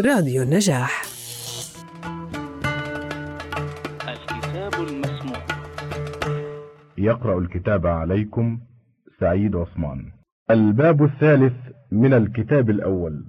[0.00, 1.02] راديو النجاح.
[4.08, 5.38] الكتاب المسموع.
[6.98, 8.58] يقرأ الكتاب عليكم
[9.20, 10.04] سعيد عثمان.
[10.50, 11.52] الباب الثالث
[11.92, 13.24] من الكتاب الأول.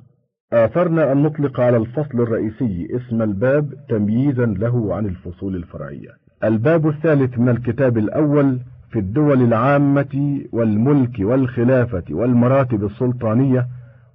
[0.54, 6.10] آثرنا أن نطلق على الفصل الرئيسي اسم الباب تمييزا له عن الفصول الفرعية.
[6.44, 8.60] الباب الثالث من الكتاب الأول
[8.92, 13.68] في الدول العامة والملك والخلافة والمراتب السلطانية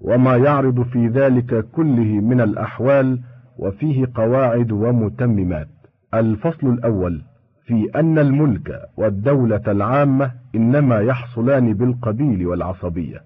[0.04, 3.18] وما يعرض في ذلك كله من الأحوال
[3.58, 5.68] وفيه قواعد ومتممات.
[6.14, 7.22] الفصل الأول
[7.66, 13.20] في أن الملك والدولة العامة إنما يحصلان بالقبيل والعصبية.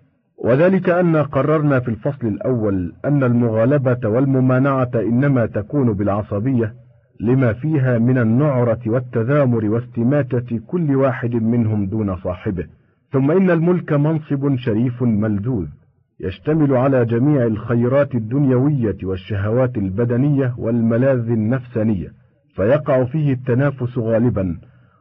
[0.45, 6.74] وذلك أن قررنا في الفصل الأول أن المغالبة والممانعة إنما تكون بالعصبية
[7.20, 12.66] لما فيها من النعرة والتذامر واستماتة كل واحد منهم دون صاحبه.
[13.12, 15.66] ثم إن الملك منصب شريف ملذوذ
[16.20, 22.08] يشتمل على جميع الخيرات الدنيوية والشهوات البدنية والملاذ النفسانية
[22.56, 24.58] فيقع فيه التنافس غالبا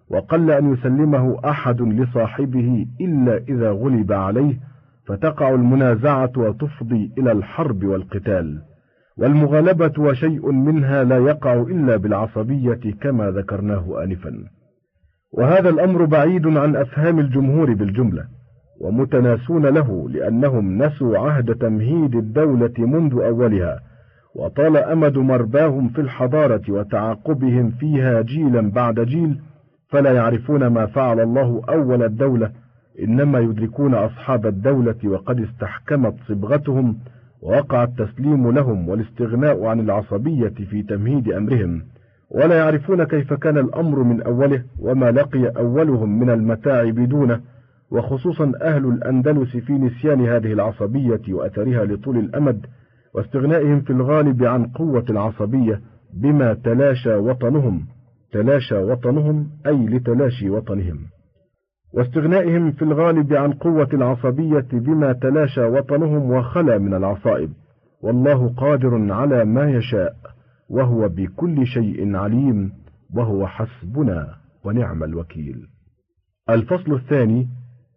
[0.09, 4.59] وقل أن يسلمه أحد لصاحبه إلا إذا غلب عليه
[5.07, 8.61] فتقع المنازعة وتفضي إلى الحرب والقتال.
[9.17, 14.33] والمغالبة وشيء منها لا يقع إلا بالعصبية كما ذكرناه آنفا.
[15.31, 18.25] وهذا الأمر بعيد عن أفهام الجمهور بالجملة.
[18.79, 23.79] ومتناسون له لأنهم نسوا عهد تمهيد الدولة منذ أولها
[24.35, 29.39] وطال أمد مرباهم في الحضارة وتعاقبهم فيها جيلا بعد جيل
[29.89, 32.51] فلا يعرفون ما فعل الله أول الدولة
[33.03, 36.97] إنما يدركون أصحاب الدولة وقد استحكمت صبغتهم
[37.41, 41.81] ووقع التسليم لهم والاستغناء عن العصبية في تمهيد أمرهم.
[42.31, 47.39] ولا يعرفون كيف كان الأمر من أوله وما لقي أولهم من المتاعب دونه
[47.95, 52.65] وخصوصا أهل الأندلس في نسيان هذه العصبية وأثرها لطول الأمد
[53.13, 55.81] واستغنائهم في الغالب عن قوة العصبية
[56.13, 57.85] بما تلاشى وطنهم
[58.31, 60.99] تلاشى وطنهم أي لتلاشي وطنهم.
[61.93, 67.49] واستغنائهم في الغالب عن قوة العصبية بما تلاشى وطنهم وخلا من العصائب.
[68.01, 70.15] والله قادر على ما يشاء
[70.69, 72.71] وهو بكل شيء عليم
[73.13, 75.67] وهو حسبنا ونعم الوكيل.
[76.49, 77.47] الفصل الثاني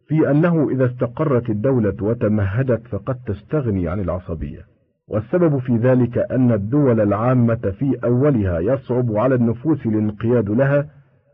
[0.09, 4.61] في أنه إذا استقرت الدولة وتمهدت فقد تستغني عن العصبية.
[5.09, 10.87] والسبب في ذلك أن الدول العامة في أولها يصعب على النفوس الانقياد لها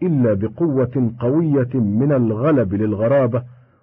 [0.02, 3.42] إلا بقوة قوية من الغلب للغرابة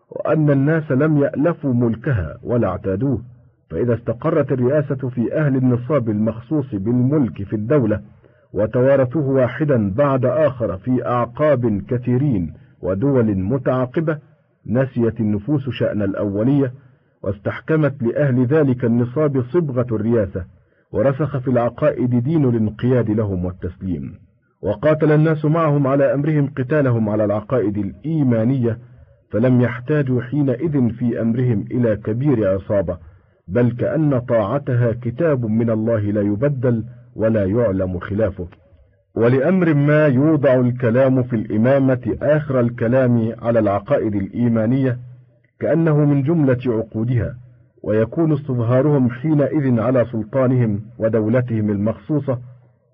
[0.10, 3.22] وأن الناس لم يألفوا ملكها ولا اعتادوه.
[3.70, 8.02] فإذا استقرت الرئاسة في أهل النصاب المخصوص بالملك في الدولة
[8.54, 14.18] وتوارثوه واحدا بعد آخر في أعقاب كثيرين ودول متعاقبة
[14.66, 16.74] نسيت النفوس شأن الأولية
[17.24, 20.46] واستحكمت لأهل ذلك النصاب صبغة الرياسة
[20.92, 24.14] ورسخ في العقائد دين الانقياد لهم والتسليم.
[24.62, 28.78] وقاتل الناس معهم على أمرهم قتالهم على العقائد الإيمانية
[29.32, 32.98] فلم يحتاجوا حينئذ في أمرهم إلى كبير عصابة
[33.48, 36.84] بل كأن طاعتها كتاب من الله لا يبدل
[37.16, 38.48] ولا يعلم خلافه.
[39.16, 44.98] ولأمر ما يوضع الكلام في الإمامة آخر الكلام على العقائد الإيمانية
[45.60, 47.36] كأنه من جملة عقودها
[47.84, 52.40] ويكون استظهارهم حينئذ على سلطانهم ودولتهم المخصوصة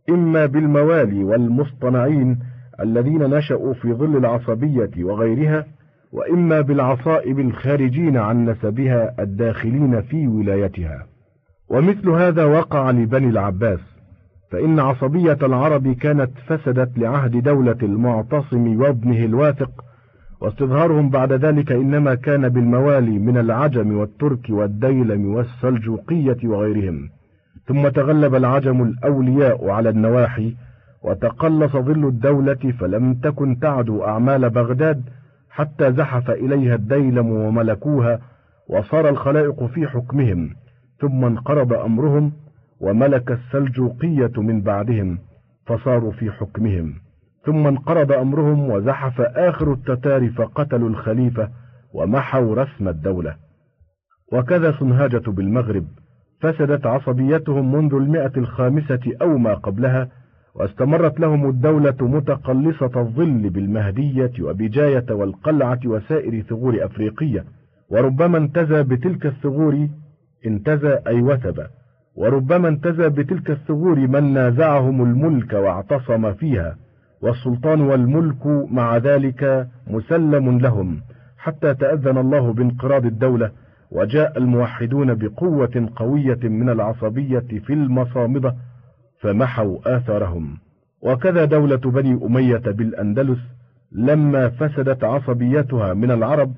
[0.09, 2.39] إما بالموالي والمصطنعين
[2.79, 5.65] الذين نشأوا في ظل العصبية وغيرها
[6.11, 11.05] وإما بالعصائب الخارجين عن نسبها الداخلين في ولايتها.
[11.69, 13.96] ومثل هذا وقع لبني العباس
[14.51, 19.71] فإن عصبية العرب كانت فسدت لعهد دولة المعتصم وابنه الواثق
[20.41, 27.09] واستظهارهم بعد ذلك إنما كان بالموالي من العجم والترك والديلم والسلجوقية وغيرهم.
[27.67, 30.55] ثم تغلب العجم الأولياء على النواحي
[31.03, 35.03] وتقلص ظل الدولة فلم تكن تعدو أعمال بغداد
[35.49, 38.19] حتى زحف إليها الديلم وملكوها
[38.69, 40.49] وصار الخلائق في حكمهم
[40.99, 42.31] ثم انقرض أمرهم
[42.79, 45.19] وملك السلجوقية من بعدهم
[45.65, 46.93] فصاروا في حكمهم.
[47.45, 51.49] ثم انقرض أمرهم وزحف آخر التتار فقتلوا الخليفة
[51.93, 53.35] ومحوا رسم الدولة.
[54.33, 55.85] وكذا سنهاجة بالمغرب
[56.41, 60.09] فسدت عصبيتهم منذ المئة الخامسة أو ما قبلها
[60.55, 67.45] واستمرت لهم الدولة متقلصة الظل بالمهدية وبجاية والقلعة وسائر ثغور أفريقية.
[67.89, 69.87] وربما انتزى بتلك الثغور
[70.45, 71.67] انتزى أي وثب.
[72.17, 76.75] وربما انتزى بتلك الثغور من نازعهم الملك واعتصم فيها
[77.21, 81.01] والسلطان والملك مع ذلك مسلم لهم
[81.37, 83.51] حتى تأذن الله بانقراض الدولة
[83.91, 88.55] وجاء الموحدون بقوة قوية من العصبية في المصامدة
[89.21, 90.57] فمحوا آثارهم.
[91.01, 93.39] وكذا دولة بني أمية بالأندلس
[93.91, 96.51] لما فسدت عصبيتها من العرب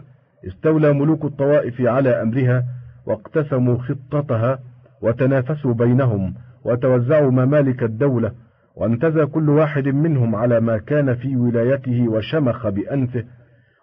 [0.48, 2.64] استولى ملوك الطوائف على أمرها
[3.06, 4.60] واقتسموا خطتها
[5.02, 6.34] وتنافسوا بينهم
[6.66, 8.32] وتوزعوا ممالك الدولة
[8.76, 13.24] وانتزى كل واحد منهم على ما كان في ولايته وشمخ بأنفه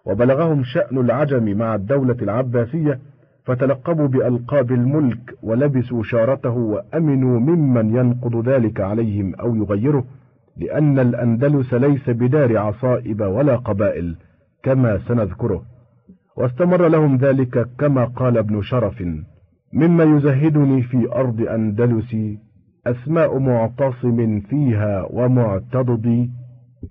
[0.05, 2.99] وبلغهم شأن العجم مع الدولة العباسية
[3.45, 10.03] فتلقبوا بألقاب الملك ولبسوا شارته وأمنوا ممن ينقض ذلك عليهم أو يغيره
[10.57, 14.15] لأن الأندلس ليس بدار عصائب ولا قبائل
[14.63, 15.63] كما سنذكره
[16.37, 19.03] واستمر لهم ذلك كما قال ابن شرف.
[19.73, 22.37] مما يزهدني في أرض أندلسي
[22.87, 26.29] أسماء معتصم فيها ومعتضد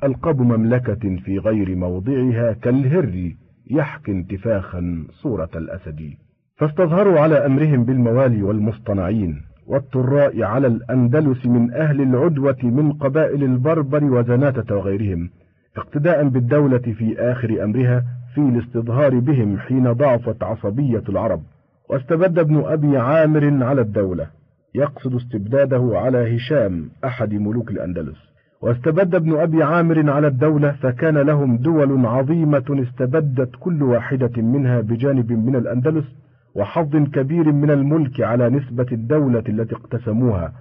[0.05, 3.33] ألقاب مملكة في غير موضعها كالهر
[3.71, 6.11] يحكي انتفاخا صورة الأسد.
[6.57, 14.77] فاستظهروا على أمرهم بالموالي والمصطنعين والطراء على الأندلس من أهل العدوة من قبائل البربر وزناتة
[14.77, 15.31] وغيرهم
[15.77, 21.43] اقتداء بالدولة في آخر أمرها في الاستظهار بهم حين ضعفت عصبية العرب.
[21.91, 24.27] واستبد ابن أبي عامر على الدولة
[24.75, 28.17] يقصد استبداده على هشام أحد ملوك الأندلس.
[28.63, 35.33] واستبد ابن أبي عامر على الدولة فكان لهم دول عظيمة استبدت كل واحدة منها بجانب
[35.33, 36.05] من الأندلس
[36.55, 40.53] وحظ كبير من الملك على نسبة الدولة التي اقتسموها.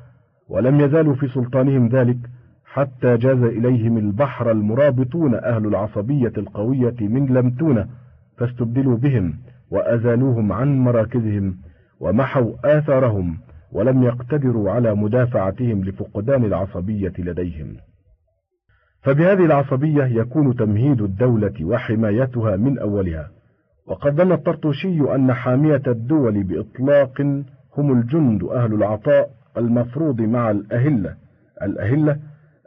[0.49, 2.17] ولم يزالوا في سلطانهم ذلك
[2.65, 7.87] حتى جاز إليهم البحر المرابطون أهل العصبية القوية من لمتونة
[8.37, 9.33] فاستبدلوا بهم.
[9.71, 11.57] وأزالوهم عن مراكزهم
[11.99, 13.37] ومحوا آثارهم
[13.71, 17.75] ولم يقتدروا على مدافعتهم لفقدان العصبية لديهم.
[19.01, 23.29] فبهذه العصبية يكون تمهيد الدولة وحمايتها من أولها.
[23.87, 27.21] وقد ظن الطرطوشي أن حامية الدول بإطلاق
[27.77, 31.15] هم الجند أهل العطاء المفروض مع الأهلة
[31.61, 32.19] الأهلة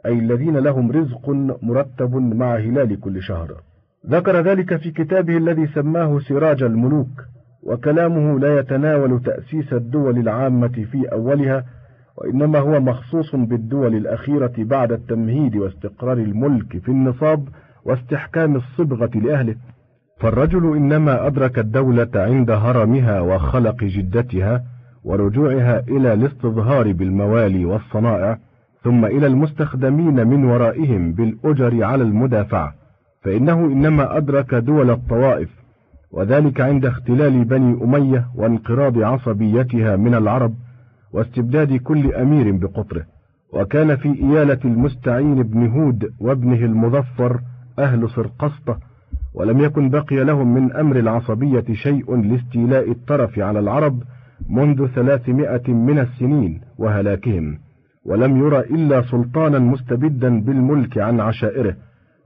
[0.05, 1.29] أي الذين لهم رزق
[1.63, 3.61] مرتب مع هلال كل شهر.
[4.07, 7.25] ذكر ذلك في كتابه الذي سماه سراج الملوك
[7.63, 11.65] وكلامه لا يتناول تأسيس الدول العامة في أولها
[12.17, 17.47] وإنما هو مخصوص بالدول الأخيرة بعد التمهيد واستقرار الملك في النصاب
[17.85, 19.55] واستحكام الصبغة لأهله.
[20.19, 24.63] فالرجل إنما أدرك الدولة عند هرمها وخلق جدتها
[25.03, 28.37] ورجوعها إلى الاستظهار بالموالي والصنائع
[28.83, 32.73] ثم إلى المستخدمين من ورائهم بالأجر على المدافعة
[33.21, 35.49] فإنه إنما أدرك دول الطوائف
[36.11, 40.53] وذلك عند اختلال بني أمية وانقراض عصبيتها من العرب
[41.13, 43.05] واستبداد كل أمير بقطره.
[43.53, 47.39] وكان في إيالة المستعين بن هود وابنه المظفر
[47.79, 48.79] أهل سرقسطة
[49.33, 54.03] ولم يكن بقي لهم من أمر العصبية شيء لاستيلاء الطرف على العرب
[54.49, 57.57] منذ ثلاثمائة من السنين وهلاكهم
[58.05, 61.75] ولم يرى إلا سلطانا مستبدا بالملك عن عشائره.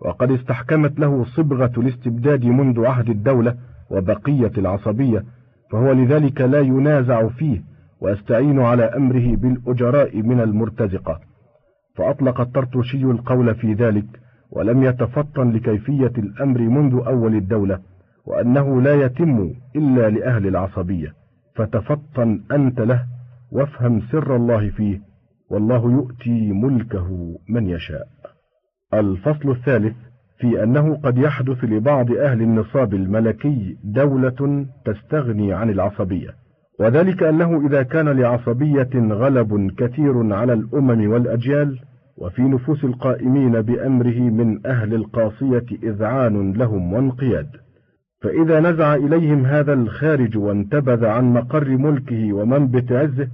[0.06, 3.56] وقد استحكمت له صبغة الاستبداد منذ عهد الدولة
[3.90, 5.24] وبقية العصبية
[5.72, 7.62] فهو لذلك لا ينازع فيه
[8.02, 11.20] ويستعين على أمره بالأجراء من المرتزقة.
[11.96, 14.06] فأطلق الطرطوشي القول في ذلك
[14.52, 17.80] ولم يتفطن لكيفية الأمر منذ أول الدولة
[18.26, 21.14] وأنه لا يتم إلا لأهل العصبية.
[21.56, 23.06] فتفطن أنت له
[23.52, 25.02] وافهم سر الله فيه
[25.50, 28.08] والله يؤتي ملكه من يشاء.
[29.00, 29.96] الفصل الثالث
[30.38, 36.30] في أنه قد يحدث لبعض أهل النصاب الملكي دولة تستغني عن العصبية
[36.80, 41.80] وذلك أنه إذا كان لعصبية غلب كثير على الأمم والأجيال
[42.18, 47.48] وفي نفوس القائمين بأمره من أهل القاصية إذعان لهم وانقياد.
[48.22, 53.28] فإذا نزع إليهم هذا الخارج وانتبذ عن مقر ملكه ومنبت عزه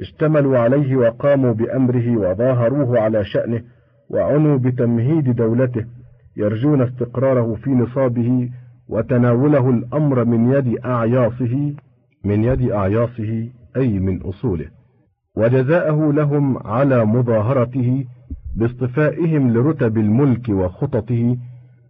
[0.00, 3.62] اشتملوا عليه وقاموا بأمره وظاهروه على شأنه
[4.10, 5.84] وعنوا بتمهيد دولته
[6.36, 8.50] يرجون استقراره في نصابه
[8.88, 11.74] وتناوله الأمر من يد أعياصه
[12.24, 14.66] من يد أعياصه أي من أصوله.
[15.36, 18.04] وجزاءه لهم على مظاهرته
[18.56, 21.36] باصطفائهم لرتب الملك وخططه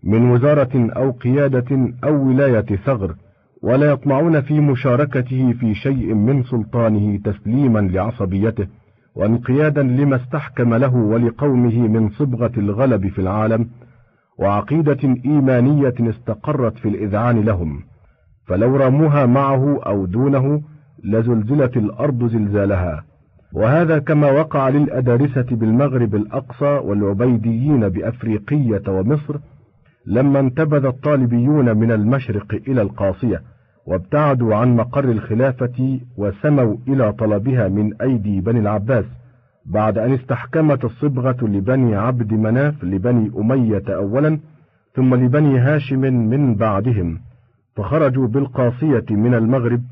[0.05, 3.15] من وزارة أو قيادة أو ولاية ثغر
[3.63, 8.67] ولا يطمعون في مشاركته في شيء من سلطانه تسليما لعصبيته.
[9.15, 13.69] وانقيادا لما استحكم له ولقومه من صبغة الغلب في العالم
[14.39, 17.83] وعقيدة إيمانية استقرت في الإذعان لهم
[18.47, 20.63] فلو رموها معه أو دونه
[21.05, 23.05] لزلزلت الأرض زلزالها.
[23.53, 29.37] وهذا كما وقع للأدارسة بالمغرب الأقصى والعبيديين بأفريقية ومصر
[30.07, 33.43] لما انتبذ الطالبيون من المشرق إلى القاصية.
[33.91, 39.05] وابتعدوا عن مقر الخلافة وسموا إلى طلبها من أيدي بني العباس
[39.67, 44.39] بعد أن استحكمت الصبغة لبني عبد مناف لبني أمية أولا
[44.95, 47.21] ثم لبني هاشم من بعدهم
[47.77, 49.83] فخرجوا بالقاصية من المغرب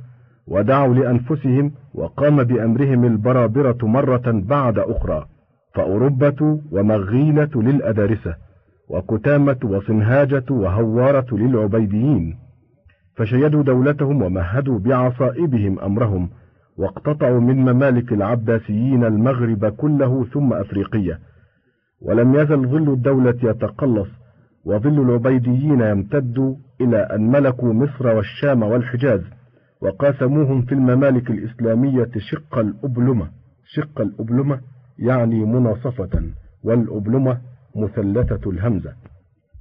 [0.46, 5.26] ودعوا لأنفسهم وقام بأمرهم البرابرة مرة بعد أخرى
[5.74, 8.34] فأربة ومغيلة للأدارسة
[8.88, 12.47] وكتامة وصنهاجة وهوارة للعبيديين.
[13.18, 16.30] فشيدوا دولتهم ومهدوا بعصائبهم أمرهم
[16.76, 21.18] واقتطعوا من ممالك العباسيين المغرب كله ثم أفريقية.
[22.02, 24.08] ولم يزل ظل الدولة يتقلص
[24.64, 29.20] وظل العبيديين يمتد إلى أن ملكوا مصر والشام والحجاز
[29.80, 33.30] وقاسموهم في الممالك الإسلامية شق الأبلمة.
[33.64, 34.60] شق الأبلمة
[34.98, 36.22] يعني مناصفة
[36.64, 37.38] والأبلمة
[37.76, 38.92] مثلثة الهمزة.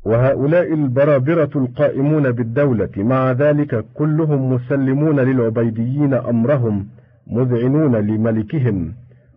[0.05, 6.87] وهؤلاء البرابرة القائمون بالدولة مع ذلك كلهم مسلمون للعبيديين أمرهم
[7.27, 8.93] مذعنون لملكهم.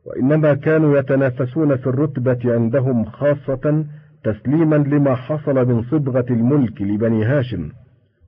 [0.06, 3.84] وإنما كانوا يتنافسون في الرتبة عندهم خاصة
[4.24, 7.68] تسليما لما حصل من صبغة الملك لبني هاشم.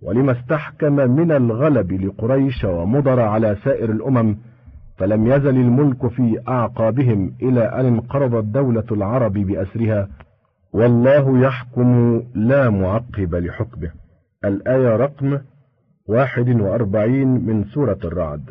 [0.03, 4.37] ولما استحكم من الغلب لقريش ومضر على سائر الأمم
[4.99, 10.09] فلم يزل الملك في أعقابهم إلى أن انقرضت دولة العرب بأسرها
[10.73, 13.91] والله يحكم لا معقب لحكمه.
[14.45, 15.39] الآية رقم
[16.09, 18.51] واحد وأربعين من سورة الرعد.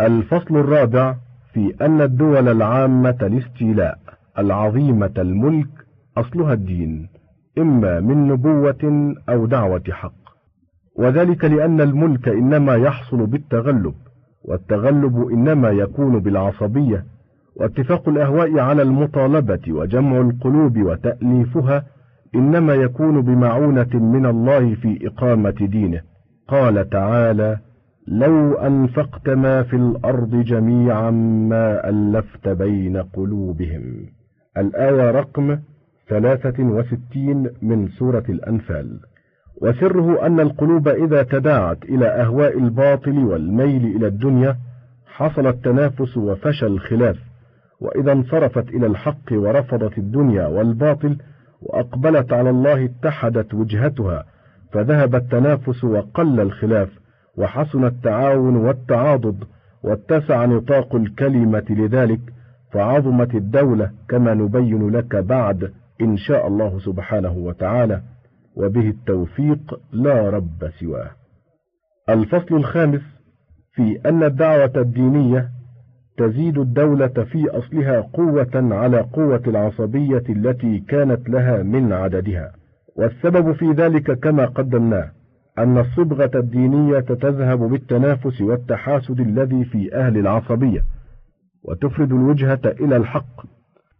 [0.00, 1.16] الفصل الرابع
[1.52, 3.98] في أن الدول العامة الاستيلاء
[4.38, 5.68] العظيمة الملك
[6.16, 7.08] أصلها الدين
[7.58, 10.24] إما من نبوة أو دعوة حق.
[10.96, 13.94] وذلك لأن الملك إنما يحصل بالتغلب
[14.44, 17.04] والتغلب إنما يكون بالعصبية
[17.56, 21.84] واتفاق الأهواء على المطالبة وجمع القلوب وتأليفها
[22.34, 26.00] إنما يكون بمعونة من الله في إقامة دينه.
[26.48, 27.58] قال تعالى
[28.08, 31.10] لو أنفقت ما في الأرض جميعا
[31.50, 34.06] ما ألفت بين قلوبهم.
[34.58, 35.58] الآية رقم
[36.08, 39.00] ثلاثة وستين من سورة الأنفال.
[39.62, 44.56] وسره أن القلوب إذا تداعت إلى أهواء الباطل والميل إلى الدنيا
[45.06, 47.33] حصل التنافس وفشل الخلاف.
[47.80, 51.18] وإذا انصرفت إلى الحق ورفضت الدنيا والباطل
[51.62, 54.24] وأقبلت على الله اتحدت وجهتها
[54.72, 56.88] فذهب التنافس وقل الخلاف
[57.36, 59.44] وحسن التعاون والتعاضد
[59.84, 62.20] واتسع نطاق الكلمة لذلك
[62.72, 68.02] فعظمت الدولة كما نبين لك بعد إن شاء الله سبحانه وتعالى
[68.56, 71.10] وبه التوفيق لا رب سواه.
[72.08, 73.00] الفصل الخامس
[73.72, 75.48] في أن الدعوة الدينية
[76.16, 82.52] تزيد الدولة في أصلها قوة على قوة العصبية التي كانت لها من عددها.
[82.96, 85.10] والسبب في ذلك كما قدمناه
[85.58, 90.82] أن الصبغة الدينية تذهب بالتنافس والتحاسد الذي في أهل العصبية
[91.64, 93.46] وتفرد الوجهة إلى الحق.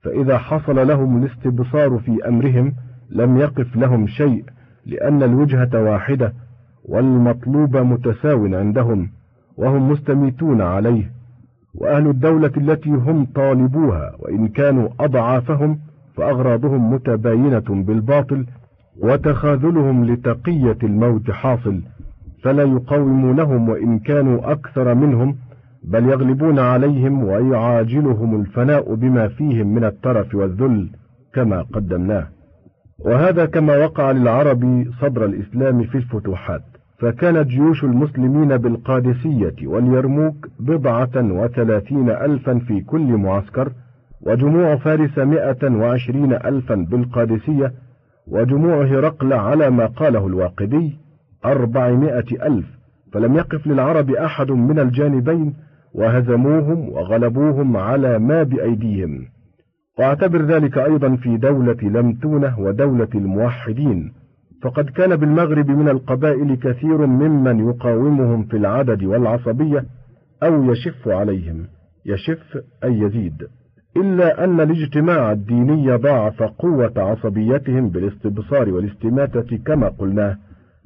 [0.03, 2.73] فإذا حصل لهم الاستبصار في أمرهم
[3.11, 4.45] لم يقف لهم شيء
[4.87, 6.33] لأن الوجهة واحدة
[6.85, 9.11] والمطلوب متساو عندهم
[9.57, 11.14] وهم مستميتون عليه.
[11.75, 15.79] وأهل الدولة التي هم طالبوها وإن كانوا أضعافهم
[16.17, 18.47] فأغراضهم متباينة بالباطل
[19.03, 21.81] وتخاذلهم لتقية الموت حاصل
[22.43, 25.37] فلا يقاومونهم وإن كانوا أكثر منهم
[25.85, 30.91] بل يغلبون عليهم ويعاجلهم الفناء بما فيهم من الترف والذل
[31.35, 32.27] كما قدمناه.
[32.99, 36.63] وهذا كما وقع للعرب صدر الإسلام في الفتوحات.
[36.99, 43.73] فكانت جيوش المسلمين بالقادسية واليرموك بضعة وثلاثين ألفا في كل معسكر
[44.27, 47.73] وجموع فارس مئة وعشرين ألفا بالقادسية
[48.29, 50.97] وجموع هرقل على ما قاله الواقدي
[51.45, 52.67] أربعمائة ألف.
[53.13, 55.55] فلم يقف للعرب أحد من الجانبين
[55.95, 59.25] وهزموهم وغلبوهم على ما بأيديهم.
[59.99, 64.13] واعتبر ذلك أيضا في دولة لمتونة ودولة الموحدين.
[64.65, 69.85] فقد كان بالمغرب من القبائل كثير ممن يقاومهم في العدد والعصبية
[70.43, 71.67] أو يشف عليهم.
[72.07, 73.47] يشف أي يزيد.
[73.97, 80.37] إلا أن الاجتماع الديني ضاعف قوة عصبيتهم بالاستبصار والاستماتة كما قلناه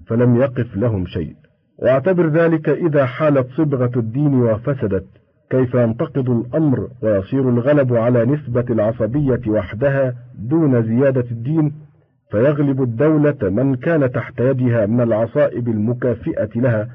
[0.06, 1.34] فلم يقف لهم شيء.
[1.78, 5.06] واعتبر ذلك إذا حالت صبغة الدين وفسدت.
[5.50, 11.87] كيف ينتقض الأمر ويصير الغلب على نسبة العصبية وحدها دون زيادة الدين؟
[12.30, 16.88] فيغلب الدولة من كان تحت يدها من العصائب المكافئة لها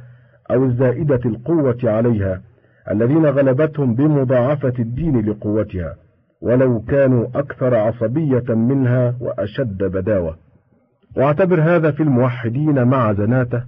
[0.51, 2.41] أو الزائدة القوة عليها
[2.91, 5.95] الذين غلبتهم بمضاعفة الدين لقوتها
[6.41, 10.35] ولو كانوا أكثر عصبية منها وأشد بداوة.
[11.17, 13.63] واعتبر هذا في الموحدين مع زناته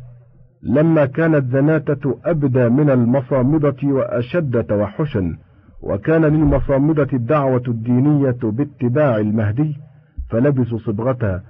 [0.63, 5.37] لما كانت زناتة أبدى من المصامدة وأشد توحشا
[5.81, 9.77] وكان للمصامدة الدعوة الدينية باتباع المهدي
[10.29, 11.43] فلبسوا صبغتها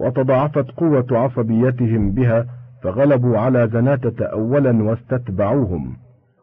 [0.00, 2.46] وتضاعفت قوة عصبيتهم بها
[2.82, 5.96] فغلبوا على زناتة أولا واستتبعوهم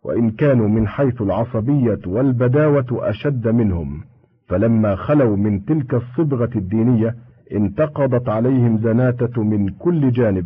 [0.04, 4.02] وإن كانوا من حيث العصبية والبداوة أشد منهم.
[4.48, 7.16] فلما خلوا من تلك الصبغة الدينية
[7.52, 10.46] انتقضت عليهم زناتة من كل جانب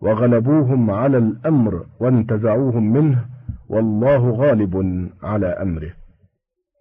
[0.00, 3.24] وغلبوهم على الأمر وانتزعوهم منه
[3.68, 5.90] والله غالب على أمره.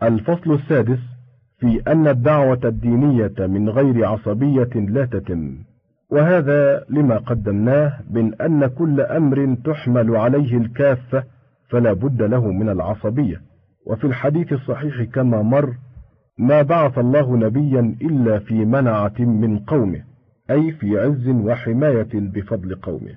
[0.03, 1.12] الفصل السادس
[1.63, 5.57] في أن الدعوة الدينية من غير عصبية لا تتم.
[6.11, 11.23] وهذا لما قدمناه من أن كل أمر تحمل عليه الكافة
[11.69, 13.41] فلا بد له من العصبية.
[13.85, 15.73] وفي الحديث الصحيح كما مر
[16.37, 20.01] ما بعث الله نبيا إلا في منعة من قومه
[20.51, 23.15] أي في عز وحماية بفضل قومه.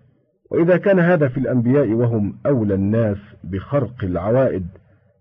[0.51, 4.67] وإذا كان هذا في الأنبياء وهم أولى الناس بخرق العوائد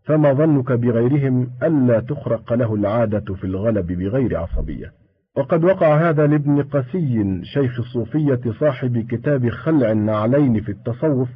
[0.05, 4.91] فما ظنك بغيرهم ألا تخرق له العادة في الغلب بغير عصبية.
[5.37, 11.29] وقد وقع هذا لابن قسي شيخ الصوفية صاحب كتاب خلع النعلين في التصوف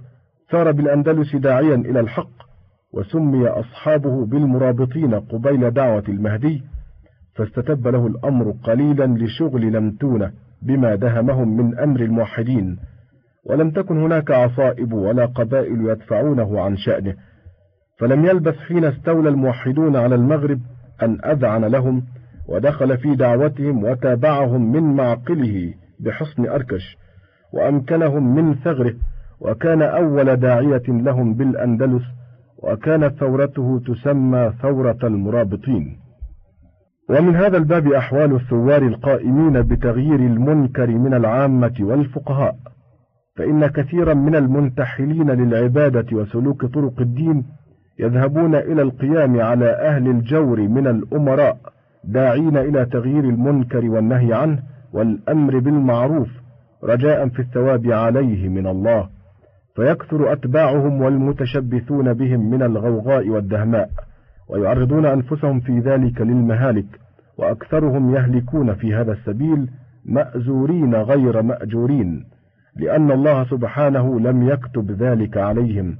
[0.51, 2.49] ثار بالأندلس داعيا إلى الحق
[2.93, 6.63] وسمي أصحابه بالمرابطين قبيل دعوة المهدي
[7.35, 12.77] فاستتب له الأمر قليلا لشغل لمتونة بما دهمهم من أمر الموحدين.
[13.45, 17.15] ولم تكن هناك عصائب ولا قبائل يدفعونه عن شأنه.
[17.99, 20.59] فلم يلبث حين استولى الموحدون على المغرب
[21.01, 22.03] أن أذعن لهم
[22.47, 26.97] ودخل في دعوتهم وتابعهم من معقله بحصن أركش
[27.53, 28.93] وأمكنهم من ثغره
[29.39, 32.03] وكان أول داعية لهم بالأندلس
[32.57, 35.99] وكانت ثورته تسمى ثورة المرابطين.
[37.09, 42.55] ومن هذا الباب أحوال الثوار القائمين بتغيير المنكر من العامة والفقهاء
[43.35, 47.45] فإن كثيرا من المنتحلين للعبادة وسلوك طرق الدين
[47.99, 51.57] يذهبون إلى القيام على أهل الجور من الأمراء
[52.03, 54.59] داعين إلى تغيير المنكر والنهي عنه
[54.93, 56.29] والأمر بالمعروف
[56.83, 59.09] رجاء في الثواب عليه من الله.
[59.75, 63.89] فيكثر أتباعهم والمتشبثون بهم من الغوغاء والدهماء
[64.49, 66.99] ويعرضون أنفسهم في ذلك للمهالك
[67.37, 69.69] وأكثرهم يهلكون في هذا السبيل
[70.05, 72.25] مأزورين غير مأجورين
[72.75, 75.97] لأن الله سبحانه لم يكتب ذلك عليهم.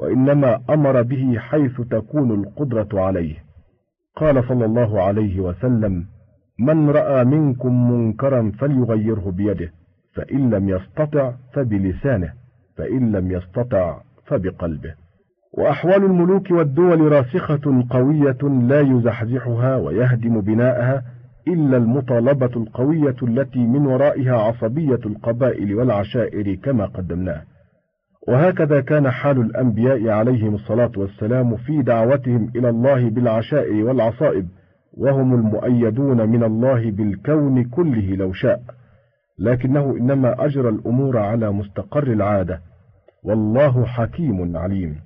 [0.00, 3.34] وإنما أمر به حيث تكون القدرة عليه.
[4.16, 6.06] قال صلى الله عليه وسلم
[6.58, 9.72] من رأى منكم منكرا فليغيره بيده
[10.14, 12.32] فإن لم يستطع فبلسانه
[12.76, 14.94] فإن لم يستطع فبقلبه.
[15.52, 21.02] وأحوال الملوك والدول راسخة قوية لا يزحزحها ويهدم بناءها
[21.48, 27.42] إلا المطالبة القوية التي من ورائها عصبية القبائل والعشائر كما قدمناه.
[28.28, 34.48] وهكذا كان حال الأنبياء عليهم الصلاة والسلام في دعوتهم إلى الله بالعشائر والعصائب
[34.92, 38.62] وهم المؤيدون من الله بالكون كله لو شاء.
[39.38, 42.60] لكنه إنما أجرى الأمور على مستقر العادة.
[43.24, 44.96] والله حكيم عليم.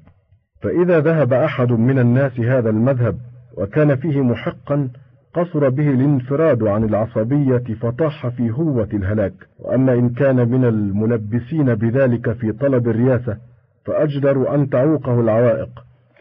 [0.62, 3.16] فإذا ذهب أحد من الناس هذا المذهب
[3.58, 4.88] وكان فيه محقا
[5.34, 9.32] قصر به الانفراد عن العصبية فطاح في هوة الهلاك.
[9.58, 13.36] وأما إن كان من الملبسين بذلك في طلب الرياسة
[13.84, 15.68] فأجدر أن تعوقه العوائق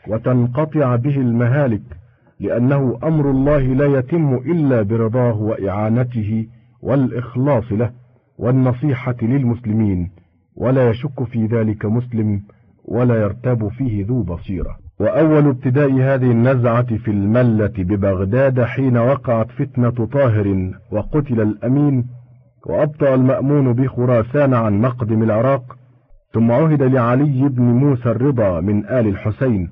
[0.08, 1.84] وتنقطع به المهالك
[2.39, 6.47] لأنه أمر الله لا يتم إلا برضاه وإعانته
[6.82, 7.91] والإخلاص له
[8.38, 10.12] والنصيحة للمسلمين.
[10.56, 12.41] ولا يشك في ذلك مسلم
[12.86, 14.83] ولا يرتاب فيه ذو بصيرة.
[14.99, 22.06] وأول ابتداء هذه النزعة في الملة ببغداد حين وقعت فتنة طاهر وقتل الأمين
[22.65, 25.77] وأبطأ المأمون بخراسان عن مقدم العراق
[26.34, 29.69] ثم عهد لعلي بن موسى الرضا من آل الحسين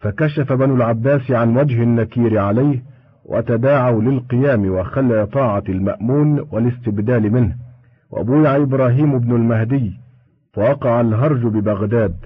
[0.00, 2.82] فكشف بنو العباس عن وجه النكير عليه
[3.24, 7.54] وتداعوا للقيام وخلع طاعة المأمون والاستبدال منه
[8.10, 9.92] وبويع إبراهيم بن المهدي
[10.52, 12.16] فوقع الهرج ببغداد.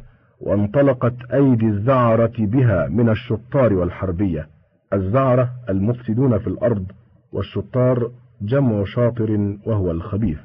[0.41, 4.47] وانطلقت أيدي الزعرة بها من الشطار والحربية.
[4.93, 6.87] الزعرة المفسدون في الأرض
[7.33, 8.11] والشطار
[8.43, 10.41] جمع شاطر وهو الخبيث.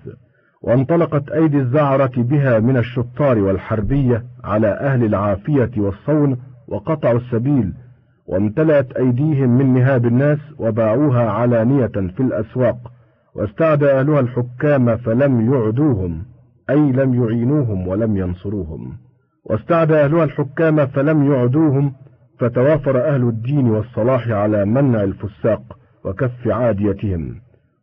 [0.62, 7.73] وانطلقت أيدي الزعرة بها من الشطار والحربية على أهل العافية والصون وقطعوا السبيل
[8.27, 12.91] وامتلأت أيديهم من نهاب الناس وباعوها علانية في الأسواق.
[13.36, 16.25] واستعدى أهلها الحكام فلم يعدوهم
[16.69, 19.05] أي لم يعينوهم ولم ينصروهم.
[19.45, 21.93] واستعدى أهلها الحكام فلم يعدوهم
[22.39, 27.36] فتوافر أهل الدين والصلاح على منع الفساق وكف عاديتهم.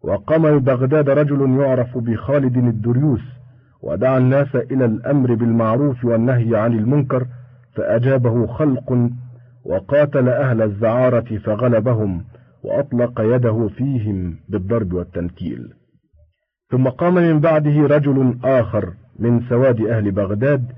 [0.02, 3.22] وقام ببغداد رجل يعرف بخالد الدريوس
[3.82, 7.26] ودعا الناس إلى الأمر بالمعروف والنهي عن المنكر
[7.74, 9.10] فأجابه خلق
[9.64, 12.24] وقاتل أهل الزعارة فغلبهم
[12.64, 15.68] وأطلق يده فيهم بالضرب والتنكيل.
[16.70, 20.72] ثم قام من بعده رجل آخر من سواد أهل بغداد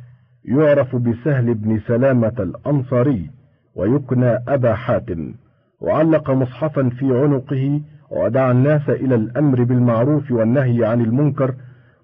[0.44, 3.30] يعرف بسهل بن سلامة الأنصاري
[3.76, 5.34] ويكنى أبا حاتم
[5.80, 7.80] وعلق مصحفا في عنقه
[8.10, 11.54] ودعا الناس إلى الأمر بالمعروف والنهي عن المنكر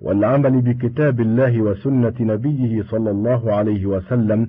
[0.00, 4.48] والعمل بكتاب الله وسنة نبيه صلى الله عليه وسلم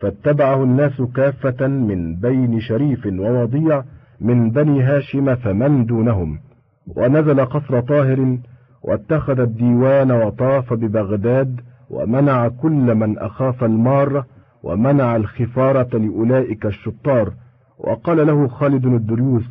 [0.00, 3.84] فاتبعه الناس كافة من بين شريف ووضيع
[4.20, 6.38] من بني هاشم فمن دونهم.
[6.96, 8.38] ونزل قصر طاهر
[8.82, 14.26] واتخذ الديوان وطاف ببغداد ومنع كل من أخاف المارة
[14.62, 17.32] ومنع الخفارة لأولئك الشطار.
[17.78, 19.44] وقال له خالد الدريوس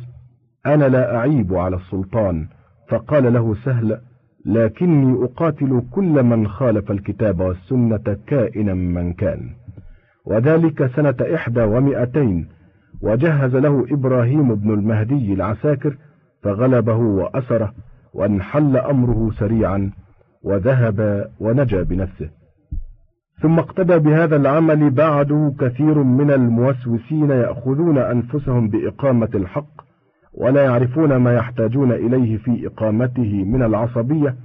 [0.66, 2.46] أنا لا أعيب على السلطان.
[2.88, 4.00] فقال له سهل
[4.44, 9.50] لكني أقاتل كل من خالف الكتاب والسنة كائنا من كان.
[10.24, 12.48] وذلك سنة إحدى ومئتين.
[13.02, 15.96] وجهز له إبراهيم بن المهدي العساكر
[16.42, 17.72] فغلبه وأسره
[18.14, 19.90] وانحل أمره سريعا.
[20.42, 22.30] وذهب ونجا بنفسه.
[23.42, 29.86] ثم اقتدى بهذا العمل بعد كثير من الموسوسين يأخذون أنفسهم بإقامة الحق
[30.34, 34.36] ولا يعرفون ما يحتاجون إليه في إقامته من العصبية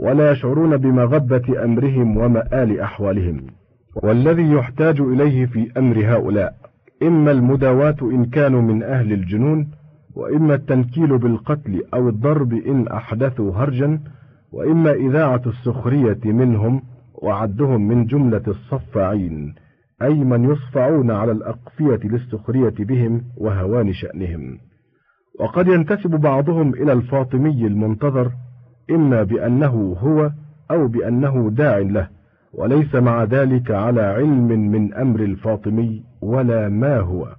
[0.00, 3.46] ولا يشعرون بمغبة أمرهم ومآل أحوالهم.
[4.02, 6.54] والذي يحتاج إليه في أمر هؤلاء
[7.02, 9.68] إما المداواة إن كانوا من أهل الجنون
[10.16, 14.00] وإما التنكيل بالقتل أو الضرب إن أحدثوا هرجا
[14.54, 16.82] وإما إذاعة السخرية منهم
[17.14, 19.54] وعدهم من جملة الصفاعين
[20.02, 24.58] أي من يصفعون على الأقفية للسخرية بهم وهوان شأنهم.
[25.40, 28.32] وقد ينتسب بعضهم إلى الفاطمي المنتظر
[28.90, 30.30] إما بأنه هو
[30.70, 32.08] أو بأنه داع له
[32.52, 37.36] وليس مع ذلك على علم من أمر الفاطمي ولا ما هو.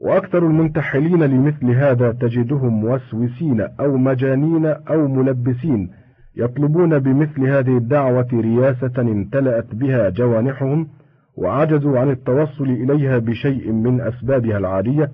[0.00, 5.90] وأكثر المنتحلين لمثل هذا تجدهم موسوسين أو مجانين أو ملبسين
[6.38, 10.88] يطلبون بمثل هذه الدعوة رياسة امتلأت بها جوانحهم
[11.36, 15.10] وعجزوا عن التوصل إليها بشيء من أسبابها العادية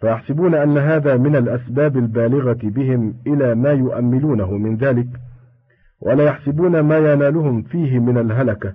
[0.00, 5.08] فيحسبون أن هذا من الأسباب البالغة بهم إلى ما يؤملونه من ذلك
[6.00, 8.72] ولا يحسبون ما ينالهم فيه من الهلكة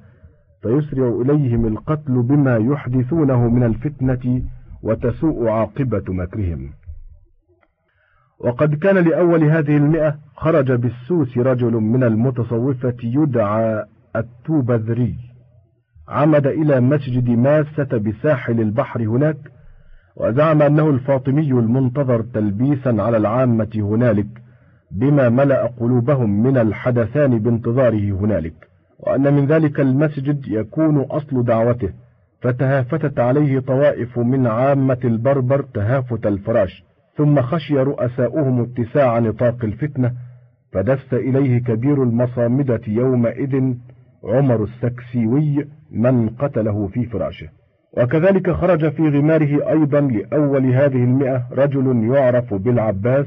[0.62, 4.42] فيسرع إليهم القتل بما يحدثونه من الفتنة
[4.84, 6.70] وتسوء عاقبة مكرهم.
[8.44, 15.16] وقد كان لأول هذه المئة خرج بالسوس رجل من المتصوفة يدعى التوبذري
[16.08, 19.38] عمد إلى مسجد ماسة بساحل البحر هناك
[20.16, 24.28] وزعم أنه الفاطمي المنتظر تلبيسا على العامة هنالك
[24.92, 28.54] بما ملأ قلوبهم من الحدثان بانتظاره هنالك
[29.00, 31.90] وأن من ذلك المسجد يكون أصل دعوته
[32.42, 36.84] فتهافتت عليه طوائف من عامة البربر تهافت الفراش.
[37.18, 40.14] ثم خشي رؤساؤهم اتساع نطاق الفتنة
[40.72, 43.74] فدس إليه كبير المصامدة يومئذ
[44.24, 47.48] عمر السكسيوي من قتله في فراشه.
[47.98, 53.26] وكذلك خرج في غماره أيضا لأول هذه المئة رجل يعرف بالعباس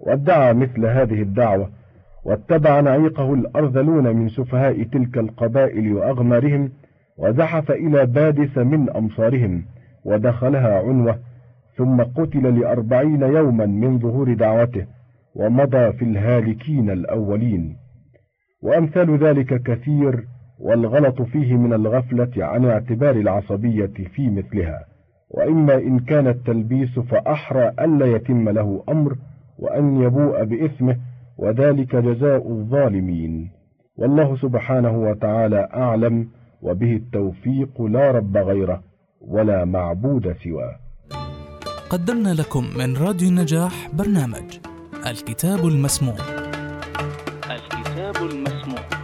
[0.00, 1.70] وادعى مثل هذه الدعوة
[2.24, 6.70] واتبع نعيقه الأرذلون من سفهاء تلك القبائل وأغمارهم
[7.18, 9.64] وزحف إلى بادس من أمصارهم
[10.04, 11.18] ودخلها عنوة
[11.76, 14.86] ثم قتل لأربعين يوما من ظهور دعوته
[15.34, 17.76] ومضى في الهالكين الأولين.
[18.62, 20.24] وأمثال ذلك كثير
[20.60, 24.78] والغلط فيه من الغفلة عن اعتبار العصبية في مثلها.
[25.30, 29.16] وإما إن كان التلبيس فأحرى ألا يتم له أمر
[29.58, 30.96] وأن يبوء بإثمه
[31.38, 33.50] وذلك جزاء الظالمين.
[33.96, 36.28] والله سبحانه وتعالى أعلم
[36.62, 38.82] وبه التوفيق لا رب غيره
[39.20, 40.85] ولا معبود سواه.
[41.90, 44.44] قدمنا لكم من راديو النجاح برنامج
[45.06, 46.16] الكتاب المسموع.
[47.50, 48.95] الكتاب المسموع.